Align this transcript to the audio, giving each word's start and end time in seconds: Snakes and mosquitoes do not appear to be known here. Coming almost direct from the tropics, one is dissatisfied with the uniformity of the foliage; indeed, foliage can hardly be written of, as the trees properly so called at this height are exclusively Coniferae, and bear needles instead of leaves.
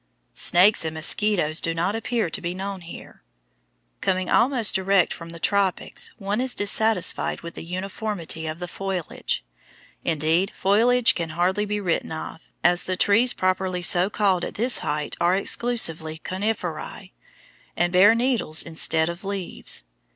Snakes 0.33 0.83
and 0.83 0.95
mosquitoes 0.95 1.61
do 1.61 1.75
not 1.75 1.95
appear 1.95 2.27
to 2.27 2.41
be 2.41 2.55
known 2.55 2.81
here. 2.81 3.21
Coming 4.01 4.31
almost 4.31 4.73
direct 4.73 5.13
from 5.13 5.29
the 5.29 5.39
tropics, 5.39 6.11
one 6.17 6.41
is 6.41 6.55
dissatisfied 6.55 7.41
with 7.41 7.53
the 7.53 7.63
uniformity 7.63 8.47
of 8.47 8.57
the 8.57 8.67
foliage; 8.67 9.43
indeed, 10.03 10.49
foliage 10.55 11.13
can 11.13 11.29
hardly 11.37 11.65
be 11.65 11.79
written 11.79 12.11
of, 12.11 12.41
as 12.63 12.85
the 12.85 12.97
trees 12.97 13.33
properly 13.33 13.83
so 13.83 14.09
called 14.09 14.43
at 14.43 14.55
this 14.55 14.79
height 14.79 15.15
are 15.21 15.35
exclusively 15.35 16.17
Coniferae, 16.17 17.11
and 17.77 17.93
bear 17.93 18.15
needles 18.15 18.63
instead 18.63 19.07
of 19.07 19.23
leaves. 19.23 19.83